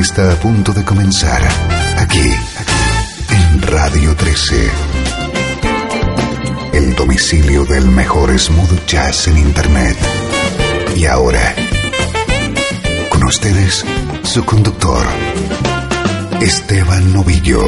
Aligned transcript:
Está 0.00 0.32
a 0.32 0.36
punto 0.36 0.72
de 0.72 0.84
comenzar 0.84 1.42
aquí 1.98 2.30
en 3.30 3.62
Radio 3.62 4.16
13. 4.16 4.70
El 6.72 6.94
domicilio 6.94 7.64
del 7.64 7.86
mejor 7.86 8.36
smooth 8.38 8.86
jazz 8.86 9.28
en 9.28 9.38
Internet. 9.38 9.96
Y 10.96 11.04
ahora, 11.04 11.54
con 13.10 13.24
ustedes, 13.24 13.84
su 14.22 14.44
conductor, 14.44 15.06
Esteban 16.40 17.12
Novillo. 17.12 17.62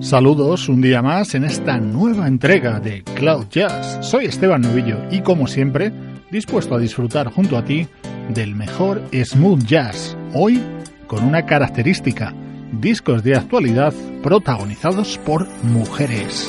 Saludos 0.00 0.68
un 0.68 0.80
día 0.80 1.02
más 1.02 1.34
en 1.34 1.44
esta 1.44 1.78
nueva 1.78 2.28
entrega 2.28 2.80
de 2.80 3.02
Cloud 3.02 3.46
Jazz. 3.50 3.98
Soy 4.06 4.26
Esteban 4.26 4.60
Novillo 4.60 4.98
y 5.10 5.22
como 5.22 5.46
siempre, 5.46 5.92
dispuesto 6.32 6.74
a 6.74 6.78
disfrutar 6.78 7.30
junto 7.30 7.56
a 7.58 7.64
ti 7.64 7.86
del 8.30 8.56
mejor 8.56 9.02
smooth 9.12 9.64
jazz. 9.64 10.16
Hoy 10.32 10.60
con 11.06 11.24
una 11.24 11.44
característica, 11.44 12.34
discos 12.72 13.22
de 13.22 13.36
actualidad 13.36 13.92
protagonizados 14.22 15.18
por 15.18 15.46
mujeres. 15.62 16.46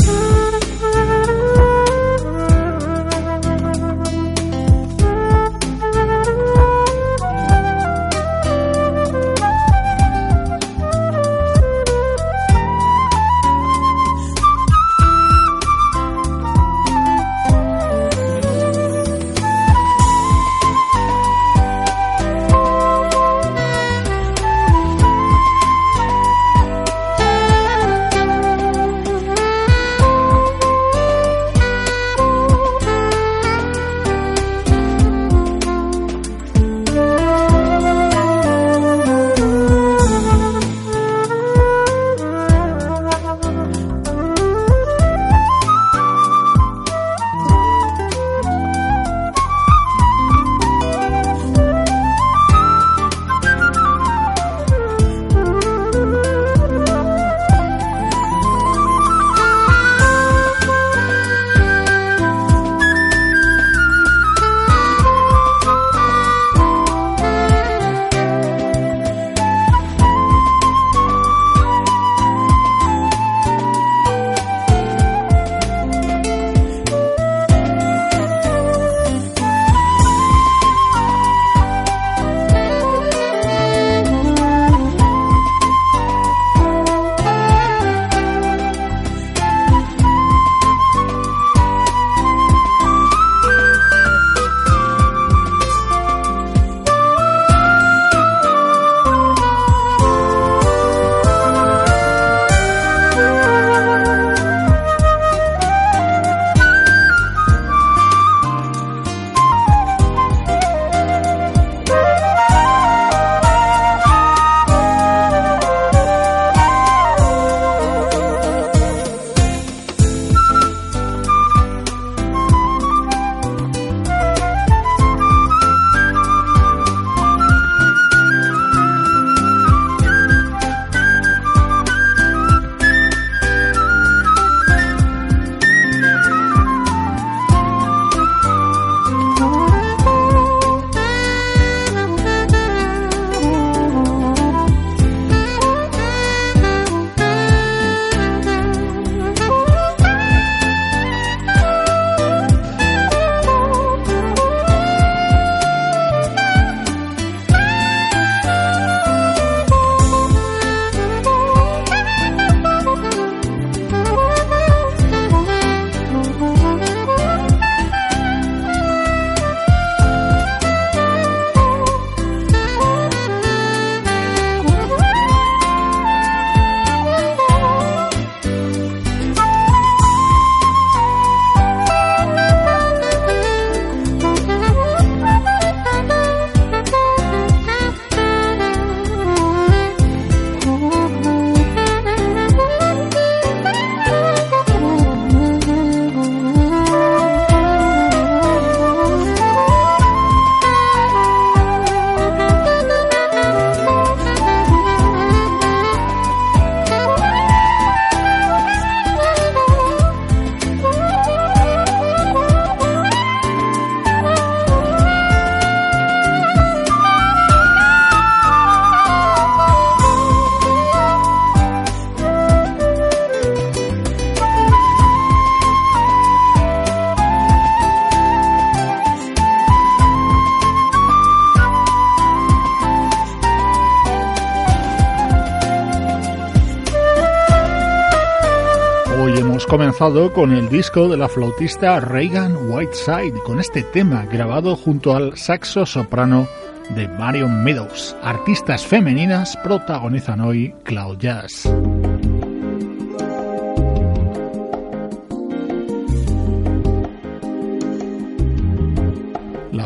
Con 240.11 240.51
el 240.51 240.67
disco 240.67 241.07
de 241.07 241.15
la 241.15 241.29
flautista 241.29 242.01
Reagan 242.01 242.69
Whiteside, 242.69 243.39
con 243.45 243.61
este 243.61 243.83
tema 243.83 244.25
grabado 244.25 244.75
junto 244.75 245.15
al 245.15 245.37
saxo 245.37 245.85
soprano 245.85 246.45
de 246.89 247.07
Marion 247.07 247.63
Meadows. 247.63 248.13
Artistas 248.21 248.85
femeninas 248.85 249.55
protagonizan 249.63 250.41
hoy 250.41 250.75
Cloud 250.83 251.19
Jazz. 251.19 251.69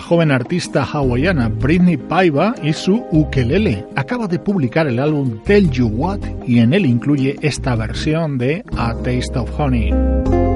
joven 0.07 0.31
artista 0.31 0.85
hawaiana 0.85 1.49
Britney 1.49 1.97
Paiva 1.97 2.55
y 2.63 2.71
su 2.71 3.05
ukelele. 3.11 3.85
Acaba 4.07 4.29
de 4.29 4.39
publicar 4.39 4.87
el 4.87 4.99
álbum 4.99 5.43
Tell 5.43 5.69
You 5.69 5.87
What 5.87 6.19
y 6.47 6.59
en 6.59 6.73
él 6.73 6.85
incluye 6.85 7.35
esta 7.41 7.75
versión 7.75 8.37
de 8.37 8.63
A 8.77 8.93
Taste 8.93 9.37
of 9.37 9.59
Honey. 9.59 10.46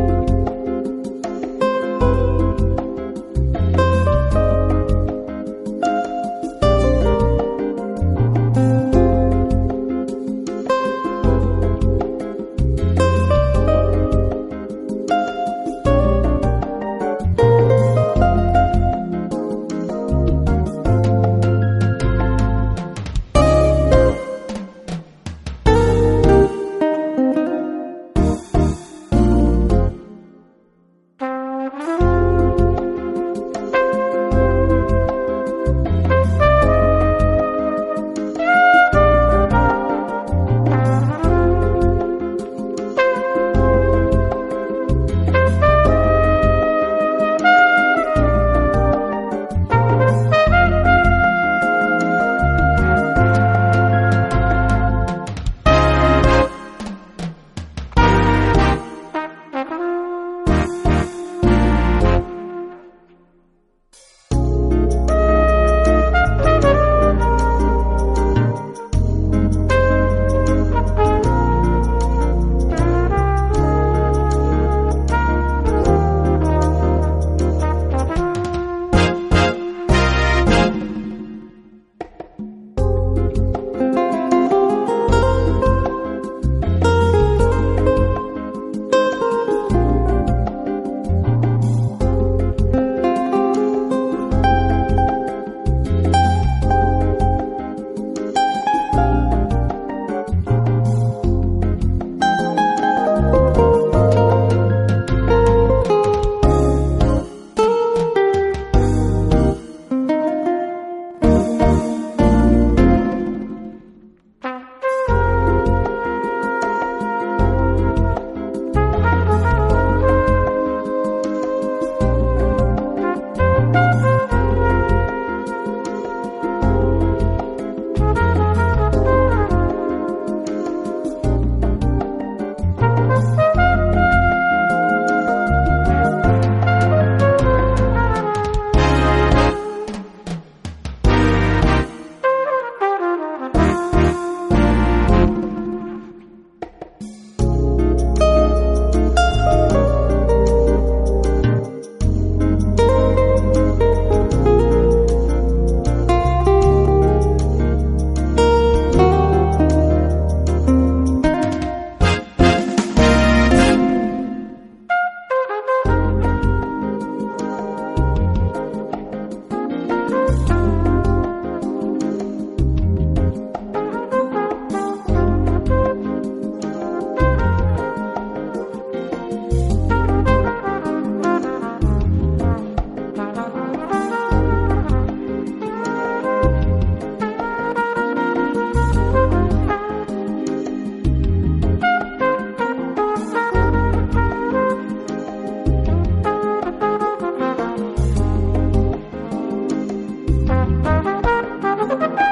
thank 200.79 202.21
you 202.21 202.27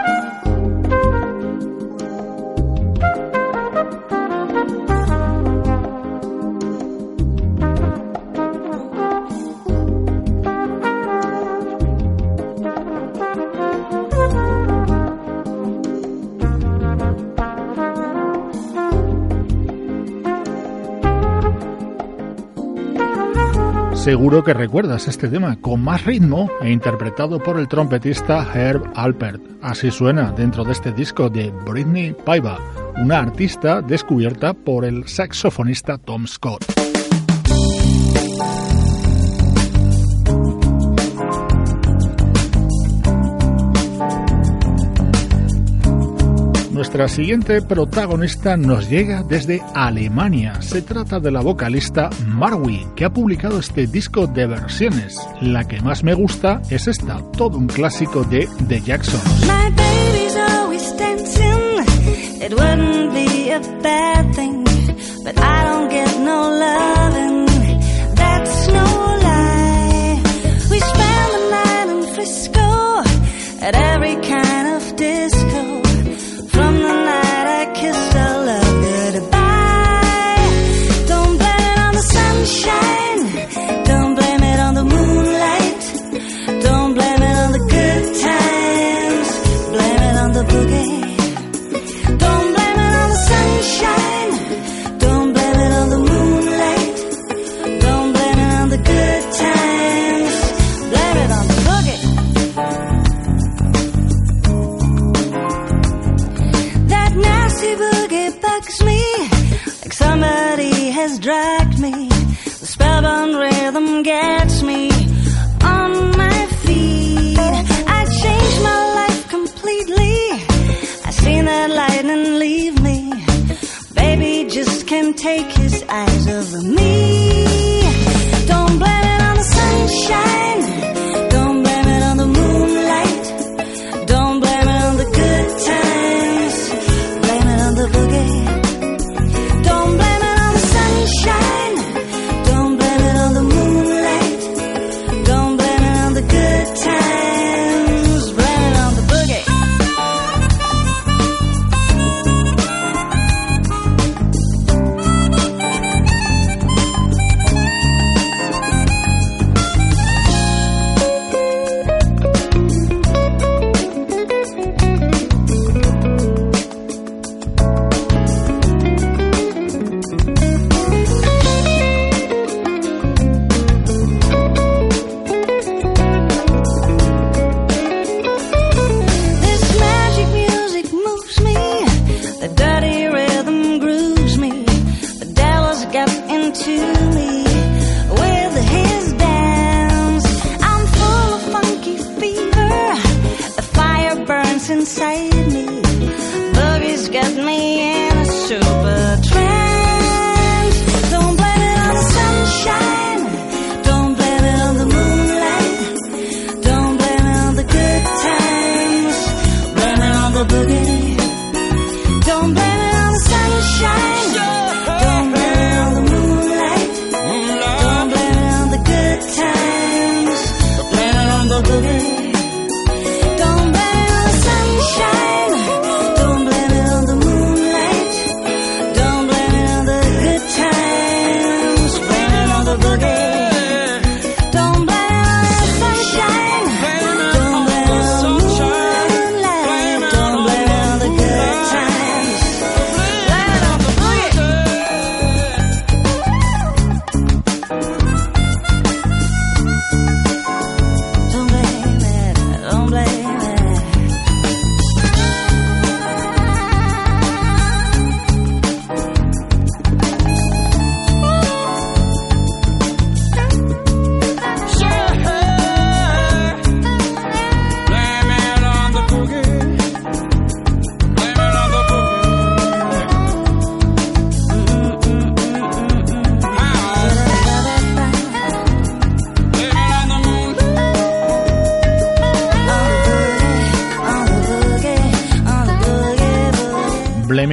Seguro 24.10 24.44
que 24.44 24.56
recuerdas 24.56 25.08
este 25.08 25.28
tema 25.28 25.62
con 25.62 25.84
más 25.84 26.04
ritmo 26.04 26.50
e 26.62 26.72
interpretado 26.72 27.38
por 27.38 27.60
el 27.60 27.68
trompetista 27.68 28.44
Herb 28.56 28.92
Alpert. 28.96 29.40
Así 29.62 29.92
suena 29.92 30.32
dentro 30.32 30.64
de 30.64 30.72
este 30.72 30.92
disco 30.92 31.30
de 31.30 31.52
Britney 31.52 32.14
Paiva, 32.26 32.58
una 32.98 33.20
artista 33.20 33.84
descubierta 33.84 34.56
por 34.56 34.84
el 34.84 35.08
saxofonista 35.08 36.00
Tom 36.00 36.26
Scott. 36.26 36.89
Nuestra 46.90 47.08
siguiente 47.08 47.62
protagonista 47.62 48.58
nos 48.58 48.90
llega 48.90 49.22
desde 49.22 49.62
Alemania. 49.76 50.60
Se 50.60 50.82
trata 50.82 51.20
de 51.20 51.30
la 51.30 51.42
vocalista 51.42 52.10
Marwi, 52.26 52.84
que 52.96 53.06
ha 53.06 53.12
publicado 53.12 53.60
este 53.60 53.86
disco 53.86 54.26
de 54.26 54.48
versiones. 54.48 55.16
La 55.40 55.68
que 55.68 55.80
más 55.82 56.04
me 56.04 56.16
gusta 56.16 56.64
es 56.72 56.88
esta, 56.88 57.22
todo 57.38 57.60
un 57.60 57.68
clásico 57.68 58.24
de 58.24 58.50
The 58.68 58.82
Jacksons. 58.82 59.48
on 62.58 63.14
the 63.14 63.30
impossible 107.64 108.08
get 108.08 108.42
back 108.42 108.64
me? 108.86 109.30
Like 109.82 109.94
somebody 109.94 110.90
has 110.92 111.20
dragged 111.20 111.80
me. 111.80 112.19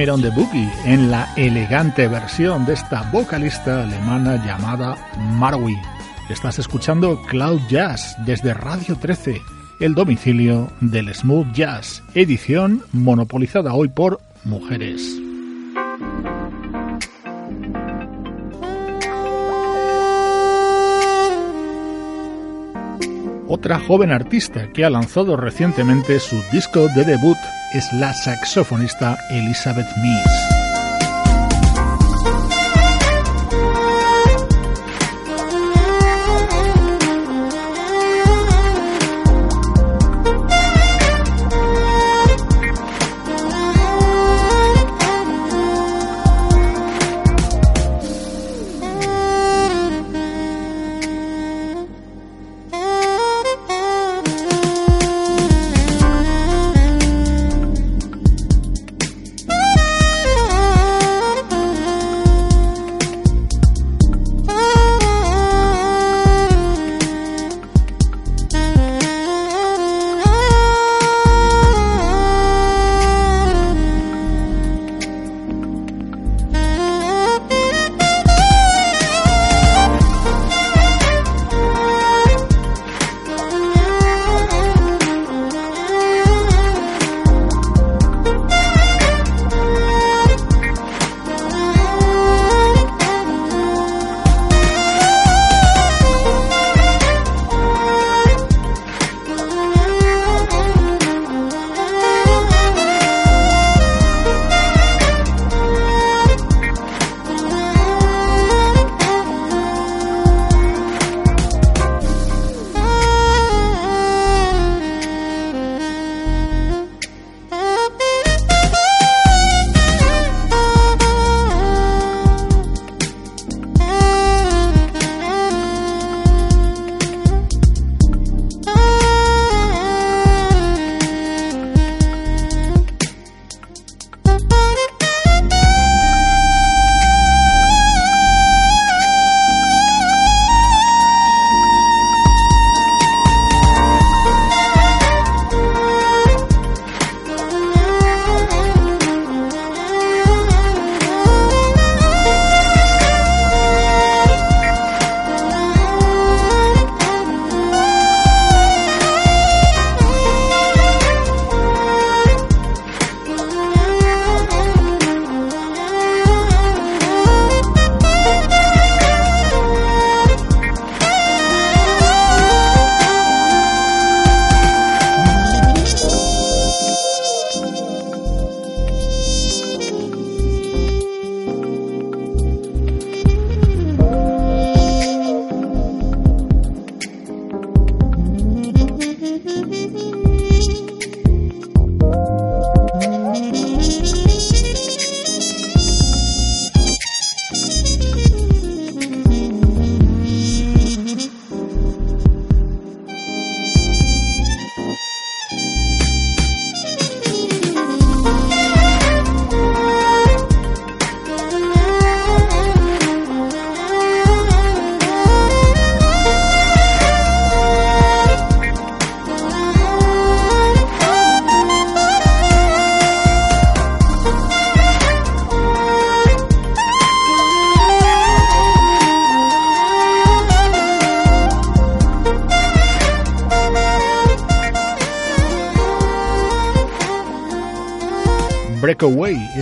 Boogie 0.05 0.69
en 0.85 1.09
la 1.09 1.27
elegante 1.35 2.07
versión 2.07 2.67
de 2.67 2.73
esta 2.73 3.09
vocalista 3.11 3.81
alemana 3.81 4.35
llamada 4.45 4.95
Marwi. 5.17 5.75
Estás 6.29 6.59
escuchando 6.59 7.19
Cloud 7.23 7.61
Jazz 7.67 8.15
desde 8.23 8.53
Radio 8.53 8.95
13, 8.95 9.41
el 9.79 9.95
domicilio 9.95 10.69
del 10.81 11.11
smooth 11.15 11.51
jazz, 11.51 12.03
edición 12.13 12.83
monopolizada 12.91 13.73
hoy 13.73 13.87
por 13.87 14.19
mujeres. 14.43 15.19
Otra 23.47 23.79
joven 23.79 24.11
artista 24.11 24.71
que 24.73 24.85
ha 24.85 24.91
lanzado 24.91 25.37
recientemente 25.37 26.19
su 26.19 26.39
disco 26.51 26.87
de 26.95 27.03
debut 27.03 27.37
es 27.73 27.91
la 27.93 28.13
saxofonista 28.13 29.17
Elizabeth 29.29 29.95
Mees. 29.97 30.46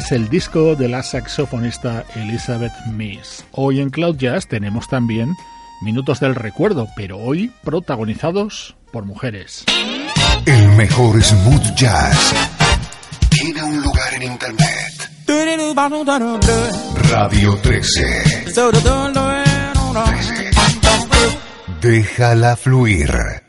Es 0.05 0.11
el 0.11 0.29
disco 0.29 0.75
de 0.75 0.87
la 0.87 1.01
saxofonista 1.01 2.05
Elizabeth 2.15 2.73
Miss. 2.91 3.43
Hoy 3.51 3.79
en 3.79 3.89
Cloud 3.89 4.17
Jazz 4.17 4.47
tenemos 4.47 4.87
también 4.87 5.35
Minutos 5.81 6.19
del 6.19 6.35
Recuerdo, 6.35 6.87
pero 6.95 7.17
hoy 7.17 7.51
protagonizados 7.63 8.75
por 8.91 9.05
mujeres. 9.05 9.65
El 10.45 10.69
mejor 10.69 11.23
smooth 11.23 11.75
jazz 11.75 12.33
tiene 13.29 13.63
un 13.63 13.81
lugar 13.81 14.13
en 14.13 14.23
Internet. 14.23 15.11
Radio 17.09 17.57
13. 17.57 18.43
13. 18.43 18.53
Déjala 21.81 22.55
fluir. 22.55 23.44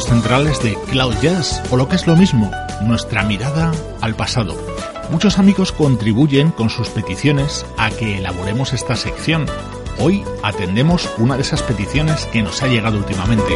Centrales 0.00 0.62
de 0.62 0.74
Cloud 0.90 1.14
Jazz, 1.20 1.62
o 1.70 1.76
lo 1.76 1.86
que 1.86 1.96
es 1.96 2.06
lo 2.06 2.16
mismo, 2.16 2.50
nuestra 2.80 3.24
mirada 3.24 3.72
al 4.00 4.14
pasado. 4.14 4.56
Muchos 5.10 5.38
amigos 5.38 5.70
contribuyen 5.70 6.50
con 6.50 6.70
sus 6.70 6.88
peticiones 6.88 7.66
a 7.76 7.90
que 7.90 8.16
elaboremos 8.16 8.72
esta 8.72 8.96
sección. 8.96 9.46
Hoy 9.98 10.24
atendemos 10.42 11.10
una 11.18 11.36
de 11.36 11.42
esas 11.42 11.62
peticiones 11.62 12.26
que 12.32 12.42
nos 12.42 12.62
ha 12.62 12.68
llegado 12.68 12.96
últimamente. 12.96 13.52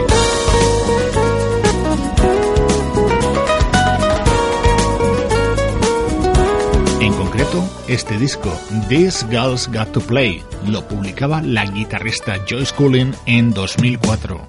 En 7.01 7.15
concreto, 7.15 7.65
este 7.89 8.19
disco, 8.19 8.53
These 8.91 9.27
Girls 9.31 9.71
Got 9.73 9.93
to 9.93 10.01
Play, 10.01 10.43
lo 10.67 10.87
publicaba 10.87 11.41
la 11.41 11.65
guitarrista 11.65 12.37
Joyce 12.47 12.75
Cullen 12.75 13.15
en 13.25 13.55
2004. 13.55 14.46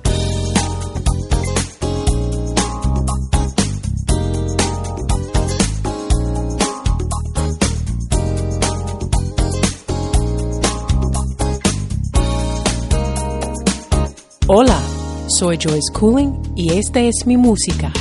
Soy 15.38 15.60
Joyce 15.62 15.94
Cooling 15.94 16.34
y 16.56 16.74
esta 16.74 17.00
es 17.00 17.28
mi 17.28 17.38
música. 17.38 17.92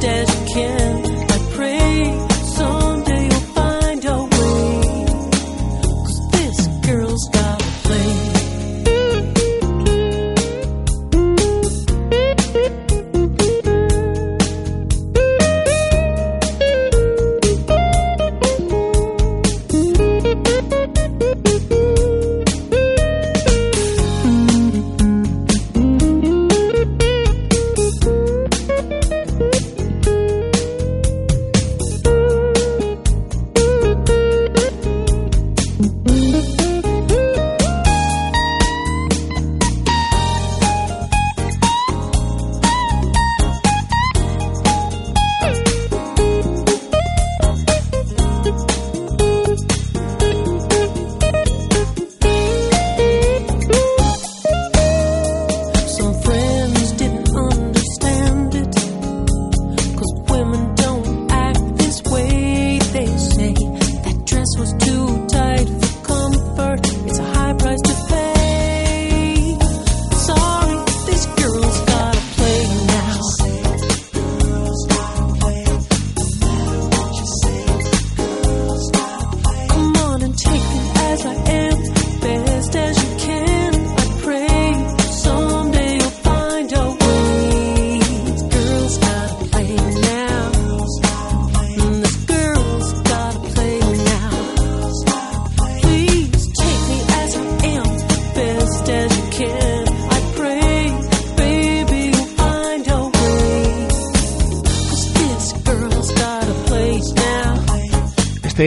stairs 0.00 0.39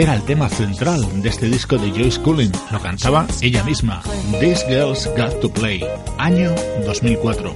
era 0.04 0.16
el 0.16 0.24
tema 0.24 0.50
central 0.50 1.22
de 1.22 1.30
este 1.30 1.46
disco 1.46 1.78
de 1.78 1.92
Joyce 1.92 2.20
Cullen. 2.20 2.52
Lo 2.72 2.82
cantaba 2.82 3.26
ella 3.42 3.64
misma, 3.64 4.02
These 4.42 4.66
Girls 4.68 5.10
Got 5.16 5.40
to 5.40 5.50
Play, 5.50 5.82
año 6.18 6.54
2004. 6.86 7.56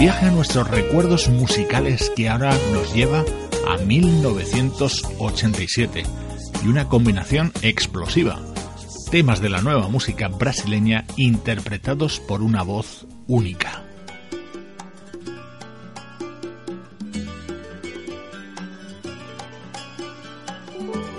Viaja 0.00 0.26
a 0.26 0.32
nuestros 0.32 0.68
recuerdos 0.68 1.28
musicales 1.28 2.10
que 2.16 2.28
ahora 2.28 2.52
nos 2.72 2.92
lleva 2.92 3.24
a 3.68 3.76
1987 3.76 6.02
y 6.64 6.68
una 6.68 6.88
combinación 6.88 7.52
explosiva. 7.62 8.40
Temas 9.12 9.40
de 9.40 9.50
la 9.50 9.62
nueva 9.62 9.86
música 9.86 10.26
brasileña 10.26 11.04
interpretados 11.16 12.18
por 12.18 12.42
una 12.42 12.64
voz 12.64 13.06
única. 13.28 13.83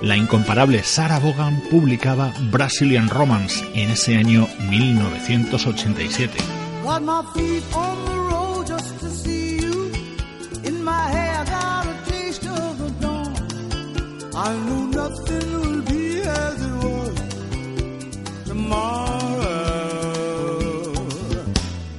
La 0.06 0.15
incomparable 0.15 0.84
Sarah 0.84 1.18
Vaughan 1.18 1.60
publicaba 1.72 2.32
Brazilian 2.52 3.10
Romance 3.10 3.65
en 3.74 3.89
ese 3.89 4.15
año 4.15 4.48
1987. 4.70 6.38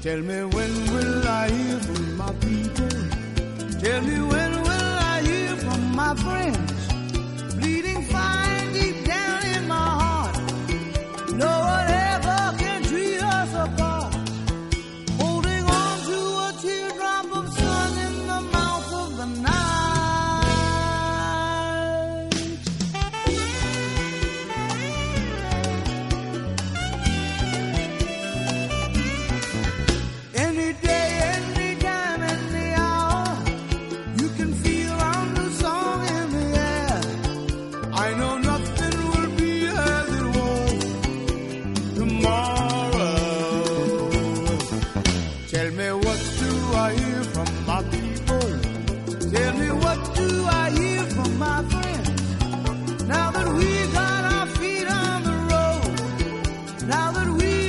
Tell 0.03 0.23
me 0.23 0.56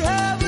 love. 0.08 0.47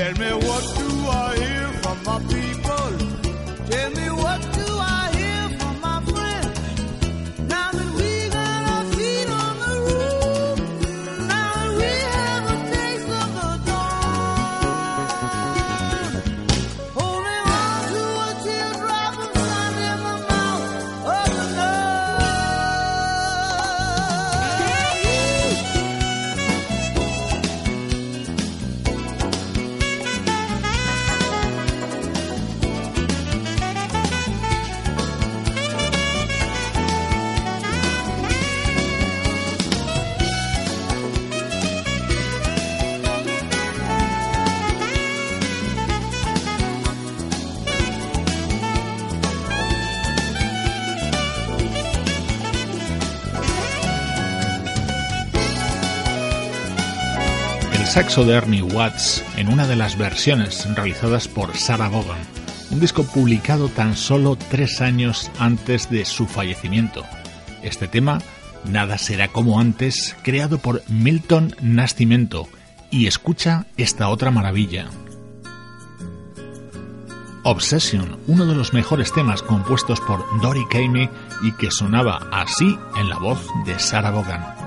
Tell 0.00 0.14
me 0.14 0.32
what 0.32 0.64
do 0.78 1.08
I 1.10 1.36
hear 1.36 1.68
from 1.82 2.02
my 2.04 2.18
people? 2.20 2.49
Saxo 57.90 58.24
de 58.24 58.34
Ernie 58.34 58.62
Watts 58.62 59.24
en 59.36 59.48
una 59.48 59.66
de 59.66 59.74
las 59.74 59.98
versiones 59.98 60.64
realizadas 60.76 61.26
por 61.26 61.56
Sarah 61.56 61.88
Vaughan, 61.88 62.20
un 62.70 62.78
disco 62.78 63.02
publicado 63.02 63.68
tan 63.68 63.96
solo 63.96 64.38
tres 64.48 64.80
años 64.80 65.28
antes 65.40 65.90
de 65.90 66.04
su 66.04 66.28
fallecimiento. 66.28 67.04
Este 67.64 67.88
tema, 67.88 68.20
Nada 68.64 68.96
será 68.96 69.26
como 69.26 69.58
antes, 69.58 70.14
creado 70.22 70.58
por 70.58 70.84
Milton 70.88 71.56
Nascimento, 71.62 72.48
y 72.92 73.08
escucha 73.08 73.66
esta 73.76 74.08
otra 74.08 74.30
maravilla. 74.30 74.86
Obsession, 77.42 78.20
uno 78.28 78.46
de 78.46 78.54
los 78.54 78.72
mejores 78.72 79.12
temas 79.12 79.42
compuestos 79.42 80.00
por 80.02 80.24
Dory 80.40 80.64
Kamey 80.70 81.10
y 81.42 81.50
que 81.56 81.72
sonaba 81.72 82.28
así 82.30 82.78
en 83.00 83.08
la 83.08 83.18
voz 83.18 83.44
de 83.66 83.76
Sarah 83.80 84.12
Vaughan. 84.12 84.59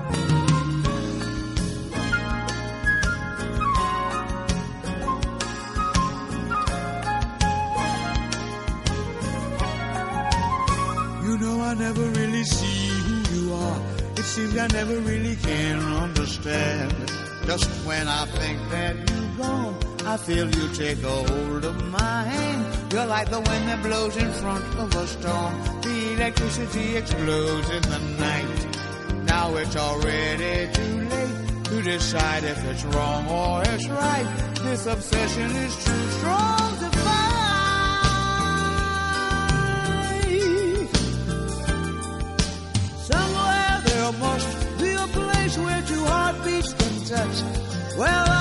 Take 20.94 21.04
a 21.04 21.08
hold 21.08 21.64
of 21.64 21.76
hand. 22.00 22.92
You're 22.92 23.06
like 23.06 23.30
the 23.30 23.40
wind 23.40 23.68
that 23.68 23.82
blows 23.82 24.16
in 24.16 24.30
front 24.32 24.64
of 24.78 24.94
a 24.94 25.06
storm. 25.06 25.54
The 25.82 26.12
electricity 26.14 26.96
explodes 26.96 27.70
in 27.70 27.82
the 27.82 27.98
night. 28.18 29.24
Now 29.24 29.56
it's 29.56 29.76
already 29.76 30.72
too 30.72 31.08
late 31.08 31.64
to 31.64 31.82
decide 31.82 32.44
if 32.44 32.64
it's 32.64 32.84
wrong 32.84 33.28
or 33.28 33.62
it's 33.62 33.88
right. 33.88 34.52
This 34.62 34.86
obsession 34.86 35.50
is 35.56 35.74
too 35.84 36.10
strong 36.18 36.78
to 36.78 36.90
fight. 36.98 37.34
Somewhere 43.12 43.82
there 43.84 44.12
must 44.12 44.78
be 44.78 44.92
a 44.92 45.06
place 45.18 45.58
where 45.58 45.82
two 45.82 46.04
heartbeats 46.04 46.72
can 46.74 47.04
touch. 47.04 47.42
Where 47.96 48.33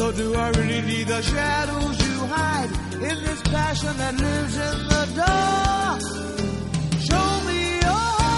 So 0.00 0.08
do 0.12 0.34
I 0.34 0.48
really 0.48 0.80
need 0.80 1.08
the 1.08 1.20
shadows 1.20 2.08
you 2.08 2.24
hide 2.24 2.70
in 2.94 3.22
this 3.22 3.42
passion 3.42 3.94
that 3.98 4.14
lives 4.18 4.56
in 4.56 4.88
the 4.88 5.06
dark? 5.14 6.00
Show 7.08 7.40
me 7.46 7.60
heart. 7.84 8.30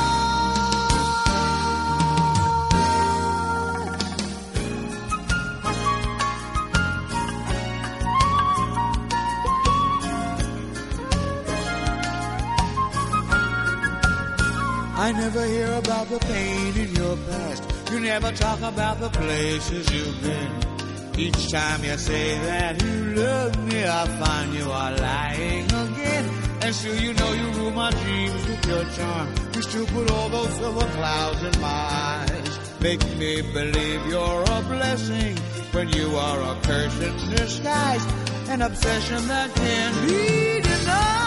I 14.98 15.12
never 15.12 15.46
hear 15.46 15.72
about 15.74 16.08
the 16.08 16.18
pain 16.18 16.76
in 16.76 16.92
your 16.96 17.16
past. 17.16 17.62
You 17.92 18.00
never 18.00 18.32
talk 18.32 18.60
about 18.62 18.98
the 18.98 19.10
places 19.10 19.88
you've 19.92 20.20
been. 20.24 20.71
Each 21.18 21.50
time 21.50 21.84
you 21.84 21.98
say 21.98 22.38
that 22.38 22.82
you 22.82 23.14
love 23.14 23.64
me, 23.66 23.84
I 23.84 24.06
find 24.06 24.54
you 24.54 24.70
are 24.70 24.96
lying 24.96 25.66
again. 25.66 26.30
And 26.62 26.74
still 26.74 26.98
you 27.00 27.12
know 27.12 27.32
you 27.32 27.50
rule 27.52 27.70
my 27.72 27.90
dreams 27.90 28.46
with 28.48 28.66
your 28.66 28.84
charm. 28.96 29.28
You 29.54 29.62
still 29.62 29.86
put 29.86 30.10
all 30.10 30.28
those 30.30 30.54
silver 30.56 30.86
clouds 30.86 31.42
in 31.42 31.60
my 31.60 31.68
eyes. 31.68 32.80
Make 32.80 33.04
me 33.18 33.42
believe 33.42 34.06
you're 34.06 34.42
a 34.42 34.62
blessing 34.62 35.36
when 35.72 35.88
you 35.90 36.16
are 36.16 36.40
a 36.40 36.60
curse 36.62 37.00
in 37.00 37.30
disguise. 37.36 38.06
An 38.48 38.62
obsession 38.62 39.28
that 39.28 39.54
can't 39.54 40.08
be 40.08 40.60
denied. 40.62 41.21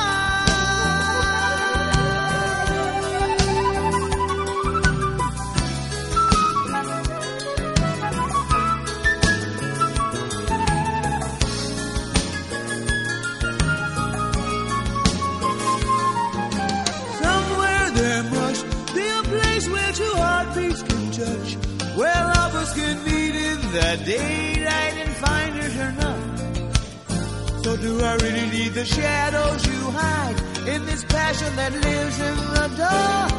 The 23.76 24.00
daylight 24.06 24.96
and 25.04 25.14
find 25.26 25.54
it 25.58 25.76
enough. 25.90 27.64
So 27.64 27.76
do 27.76 28.00
I 28.02 28.14
really 28.24 28.48
need 28.50 28.72
the 28.74 28.86
shadows 28.86 29.66
you 29.68 29.82
hide 29.92 30.40
in 30.74 30.86
this 30.86 31.04
passion 31.04 31.54
that 31.58 31.74
lives 31.74 32.18
in 32.30 32.38
the 32.56 32.68
dark? 32.78 33.34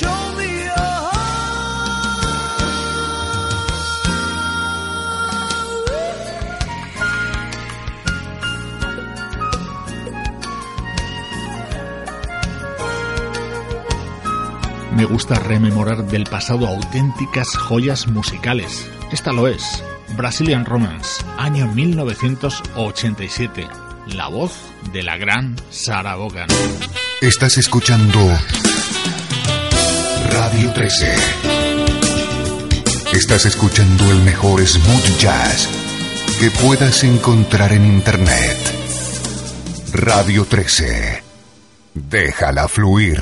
Show 0.00 0.20
me 0.38 0.50
Gusta 15.04 15.34
rememorar 15.34 16.06
del 16.06 16.24
pasado 16.24 16.66
auténticas 16.66 17.48
joyas 17.56 18.06
musicales. 18.06 18.88
Esta 19.12 19.32
lo 19.32 19.48
es, 19.48 19.82
Brazilian 20.16 20.64
Romance, 20.64 21.22
año 21.36 21.66
1987. 21.68 23.68
La 24.08 24.28
voz 24.28 24.52
de 24.92 25.02
la 25.02 25.16
gran 25.16 25.56
Sarah 25.70 26.16
Vaughan. 26.16 26.48
Estás 27.20 27.58
escuchando 27.58 28.18
Radio 30.30 30.72
13. 30.72 31.14
Estás 33.12 33.46
escuchando 33.46 34.10
el 34.10 34.20
mejor 34.22 34.66
smooth 34.66 35.18
jazz 35.18 35.68
que 36.40 36.50
puedas 36.50 37.04
encontrar 37.04 37.72
en 37.72 37.84
Internet. 37.84 38.58
Radio 39.92 40.44
13. 40.44 41.22
Déjala 41.94 42.68
fluir. 42.68 43.20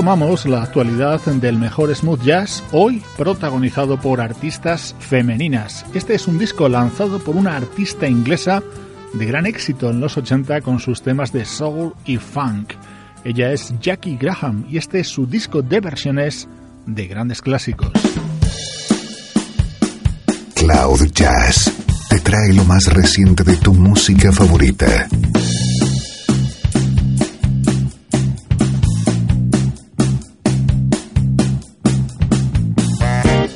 Tomamos 0.00 0.46
la 0.46 0.62
actualidad 0.62 1.20
del 1.26 1.58
mejor 1.58 1.94
smooth 1.94 2.22
jazz, 2.22 2.64
hoy 2.72 3.02
protagonizado 3.18 4.00
por 4.00 4.22
artistas 4.22 4.96
femeninas. 4.98 5.84
Este 5.92 6.14
es 6.14 6.26
un 6.26 6.38
disco 6.38 6.70
lanzado 6.70 7.18
por 7.18 7.36
una 7.36 7.54
artista 7.54 8.08
inglesa 8.08 8.62
de 9.12 9.26
gran 9.26 9.44
éxito 9.44 9.90
en 9.90 10.00
los 10.00 10.16
80 10.16 10.62
con 10.62 10.78
sus 10.78 11.02
temas 11.02 11.32
de 11.32 11.44
soul 11.44 11.92
y 12.06 12.16
funk. 12.16 12.72
Ella 13.24 13.52
es 13.52 13.74
Jackie 13.78 14.16
Graham 14.16 14.64
y 14.70 14.78
este 14.78 15.00
es 15.00 15.08
su 15.08 15.26
disco 15.26 15.60
de 15.60 15.80
versiones 15.80 16.48
de 16.86 17.06
grandes 17.06 17.42
clásicos. 17.42 17.92
Cloud 20.54 21.10
Jazz 21.12 21.70
te 22.08 22.20
trae 22.20 22.54
lo 22.54 22.64
más 22.64 22.86
reciente 22.86 23.44
de 23.44 23.56
tu 23.56 23.74
música 23.74 24.32
favorita. 24.32 25.08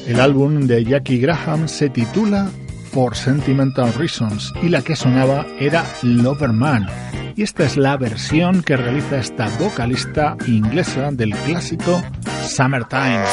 El 0.07 0.21
álbum 0.21 0.67
de 0.67 0.85
Jackie 0.85 1.19
Graham 1.19 1.67
se 1.67 1.89
titula 1.89 2.51
For 2.93 3.17
Sentimental 3.17 3.93
Reasons 3.95 4.53
y 4.63 4.69
la 4.69 4.83
que 4.83 4.97
sonaba 4.97 5.47
era 5.59 5.85
Loverman. 6.03 6.87
Y 7.37 7.43
esta 7.43 7.65
es 7.65 7.77
la 7.79 7.97
versión 7.97 8.63
que 8.63 8.77
realiza 8.77 9.17
esta 9.17 9.49
vocalista 9.59 10.37
inglesa 10.47 11.11
del 11.11 11.35
clásico 11.47 12.03
Summertime. 12.47 13.25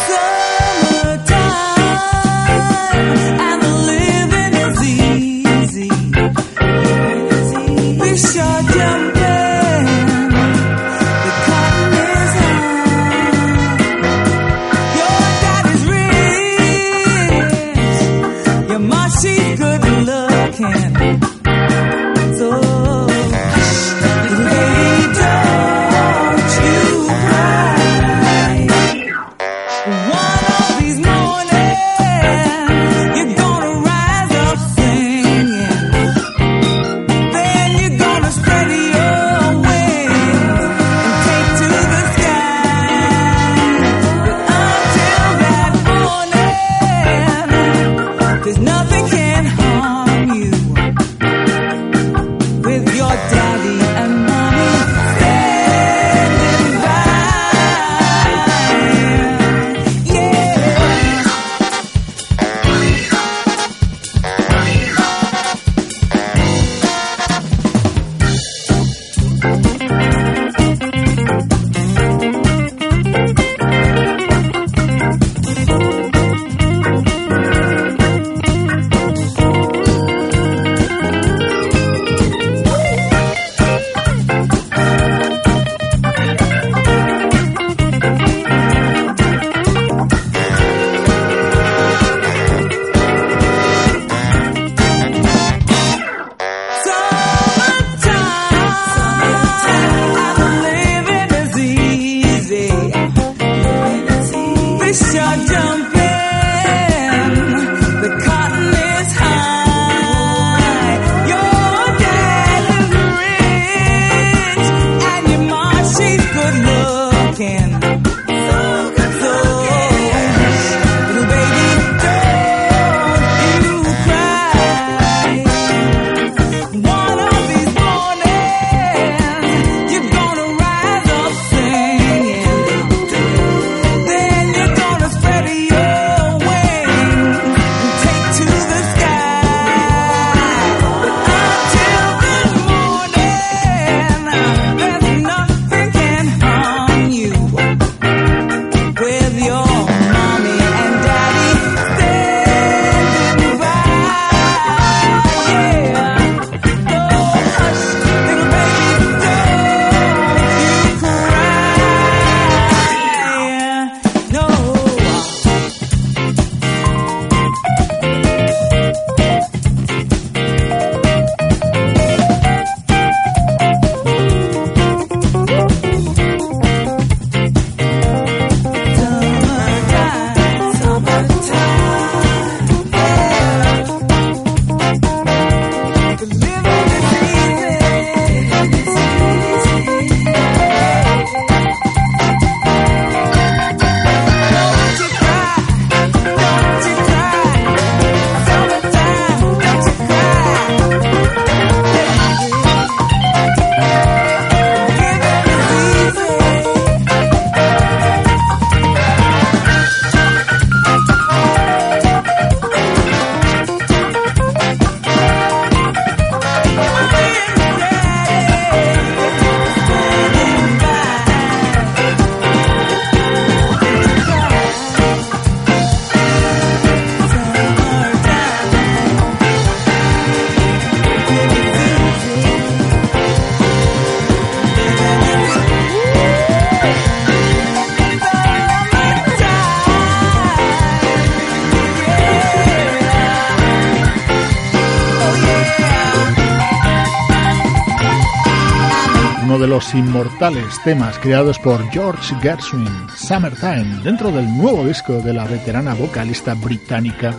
Inmortales 249.93 250.81
temas 250.83 251.17
creados 251.19 251.57
por 251.59 251.87
George 251.91 252.35
Gershwin, 252.41 253.07
Summertime, 253.15 254.01
dentro 254.03 254.31
del 254.31 254.45
nuevo 254.57 254.83
disco 254.85 255.21
de 255.21 255.33
la 255.33 255.45
veterana 255.45 255.93
vocalista 255.93 256.53
británica 256.53 257.33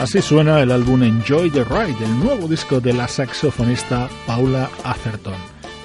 Así 0.10 0.24
suena 0.24 0.60
el 0.60 0.72
álbum 0.72 1.04
Enjoy 1.04 1.52
the 1.52 1.64
Ride, 1.64 2.04
el 2.04 2.20
nuevo 2.24 2.48
disco 2.48 2.80
de 2.80 2.94
la 2.94 3.08
saxofonista 3.08 4.10
Paula 4.26 4.68
Atherton. 4.84 5.36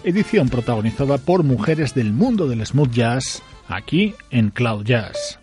Edición 0.03 0.49
protagonizada 0.49 1.19
por 1.19 1.43
mujeres 1.43 1.95
del 1.95 2.11
mundo 2.11 2.49
del 2.49 2.65
smooth 2.65 2.91
jazz, 2.91 3.43
aquí 3.69 4.15
en 4.31 4.49
Cloud 4.49 4.87
Jazz. 4.87 5.39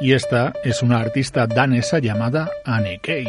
Y 0.00 0.12
esta 0.12 0.52
es 0.62 0.80
una 0.84 1.00
artista 1.00 1.48
danesa 1.48 1.98
llamada 1.98 2.52
Anne 2.64 3.00
Kay. 3.02 3.26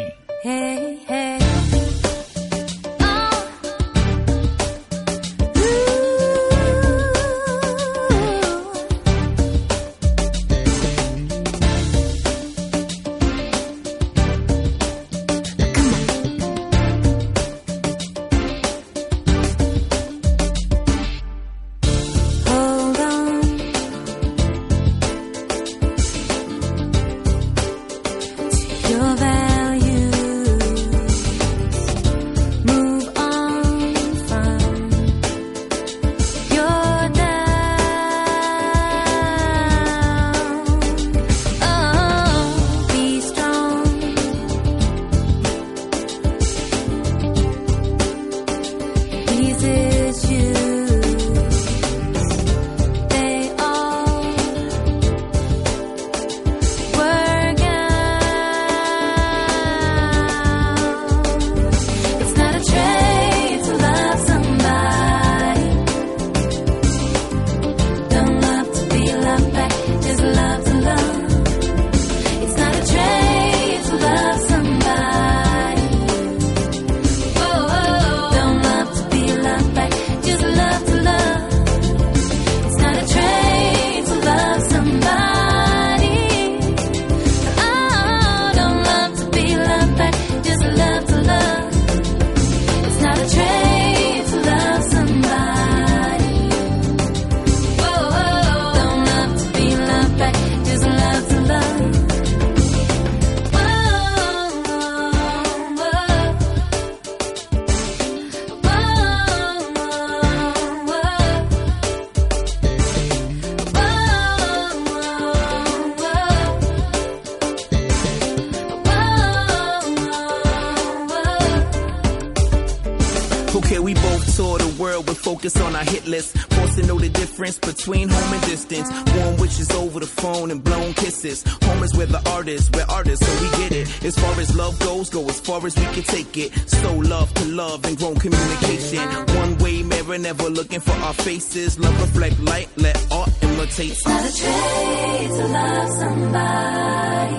Faces. 141.21 141.79
Love 141.79 141.99
reflect 142.01 142.39
light, 142.39 142.69
let 142.77 142.97
art 143.11 143.29
imitate. 143.43 143.91
It's 143.91 144.07
not 144.07 144.25
a 144.25 144.33
trait 144.41 145.29
to 145.29 145.47
love 145.47 145.89
somebody. 146.01 147.35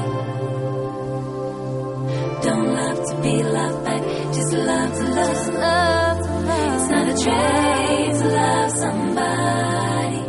Don't 2.42 2.68
love 2.74 2.98
to 3.08 3.14
be 3.22 3.42
loved 3.42 3.84
back, 3.84 4.02
just 4.32 4.52
love 4.52 4.92
to 4.98 5.04
love. 5.04 6.18
It's 6.74 6.88
not 6.90 7.08
a 7.08 7.16
trait 7.24 8.12
to 8.20 8.26
love 8.28 8.70
somebody. 8.70 10.20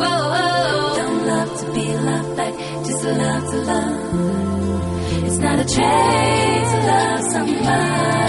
Whoa, 0.00 0.96
don't 0.96 1.26
love 1.26 1.60
to 1.60 1.72
be 1.72 1.86
loved 1.96 2.36
back, 2.36 2.54
just 2.84 3.04
love 3.04 3.44
to 3.50 3.58
love. 3.72 5.24
It's 5.24 5.38
not 5.38 5.58
a 5.58 5.64
trait 5.64 6.64
to 6.72 6.78
love 6.86 7.20
somebody. 7.32 8.19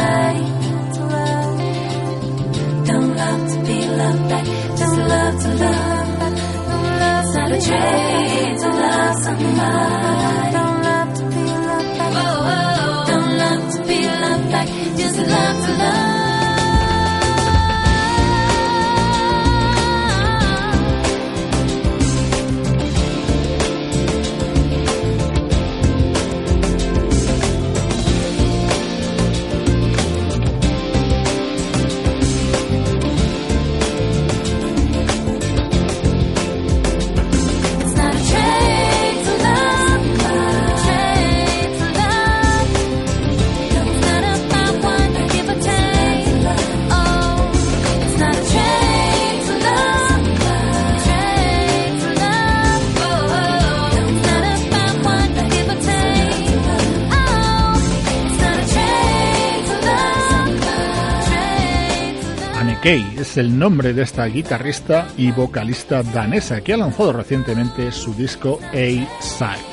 Es 63.31 63.37
el 63.37 63.57
nombre 63.57 63.93
de 63.93 64.01
esta 64.01 64.25
guitarrista 64.25 65.07
y 65.15 65.31
vocalista 65.31 66.03
danesa 66.03 66.59
que 66.59 66.73
ha 66.73 66.77
lanzado 66.77 67.13
recientemente 67.13 67.89
su 67.93 68.13
disco 68.13 68.59
A-Side. 68.73 69.71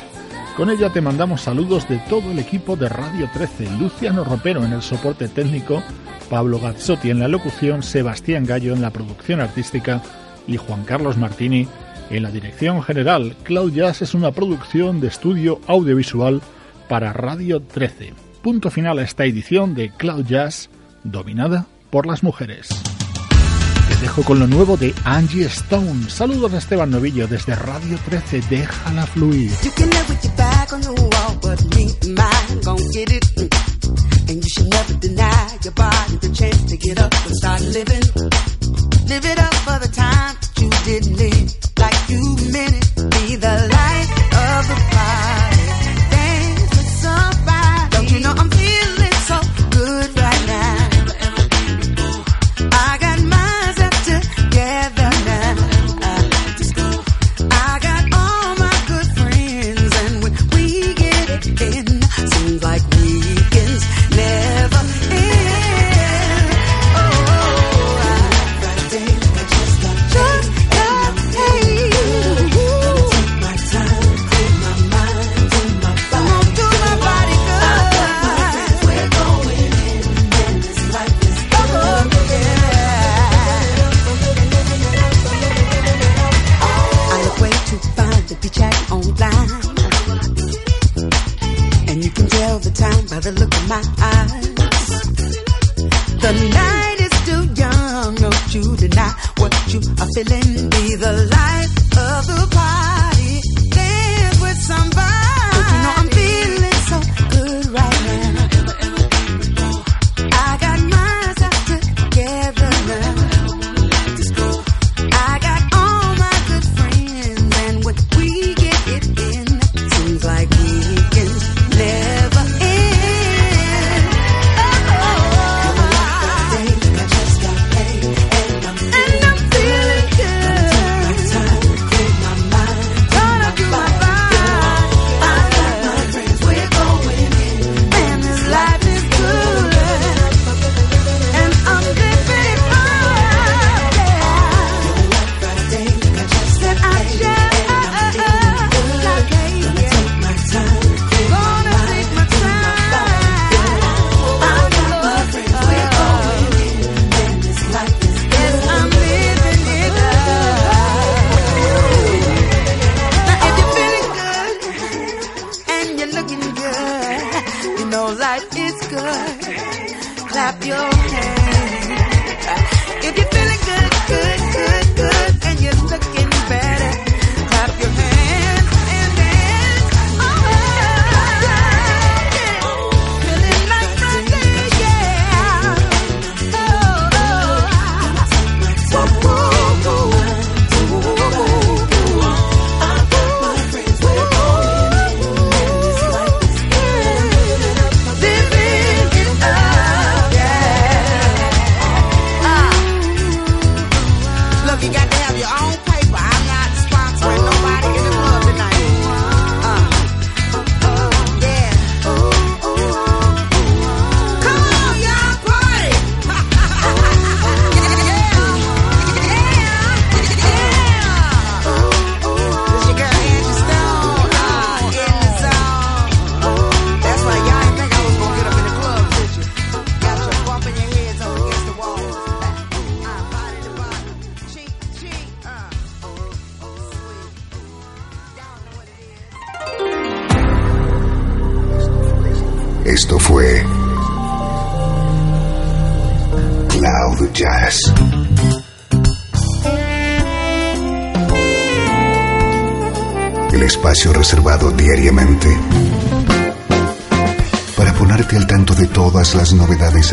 Con 0.57 0.71
ella 0.71 0.93
te 0.93 1.01
mandamos 1.01 1.41
saludos 1.41 1.89
de 1.89 1.99
todo 2.09 2.31
el 2.31 2.39
equipo 2.39 2.77
de 2.77 2.89
Radio 2.89 3.29
13, 3.33 3.69
Luciano 3.81 4.23
Ropero 4.23 4.65
en 4.65 4.75
el 4.75 4.83
soporte 4.83 5.27
técnico, 5.27 5.83
Pablo 6.31 6.61
Gazzotti 6.61 7.11
en 7.11 7.19
la 7.19 7.27
locución, 7.27 7.83
Sebastián 7.83 8.47
Gallo 8.47 8.75
en 8.75 8.81
la 8.81 8.91
producción 8.91 9.41
artística 9.41 10.03
y 10.47 10.57
Juan 10.57 10.85
Carlos 10.85 11.17
Martini 11.17 11.67
en 12.11 12.23
la 12.23 12.31
dirección 12.31 12.81
general. 12.85 13.35
Cloud 13.43 13.73
Jazz 13.73 14.03
es 14.03 14.15
una 14.15 14.31
producción 14.31 15.01
de 15.01 15.09
estudio 15.09 15.61
audiovisual 15.67 16.43
para 16.89 17.13
Radio 17.13 17.61
13. 17.61 18.15
Punto 18.41 18.71
final 18.71 19.01
a 19.01 19.03
esta 19.03 19.25
edición 19.25 19.75
de 19.75 19.91
Cloud 19.91 20.27
Jazz 20.27 20.71
dominada 21.03 21.67
por 21.91 22.07
las 22.07 22.23
mujeres. 22.23 22.69
Dejo 24.01 24.23
con 24.23 24.39
lo 24.39 24.47
nuevo 24.47 24.77
de 24.77 24.95
Angie 25.05 25.47
Stone. 25.47 26.09
Saludos 26.09 26.55
a 26.55 26.59
Esteban 26.59 26.91
Novillo 26.91 27.27
desde 27.27 27.55
Radio 27.57 27.99
13. 28.09 28.43
Déjala 28.49 29.07
fluir. 29.07 29.51
Live 39.09 39.25
it. 39.25 39.39
Up 39.39 39.55
for 39.65 39.79
the 39.79 39.89
time 39.89 40.37
you 40.59 40.69
didn't 40.85 41.17
live 41.17 41.55
like 41.79 42.11
you 42.11 42.37
meant 42.53 42.75
it. 42.77 43.11
Be 43.11 43.37
the 43.37 43.69
light 43.73 44.18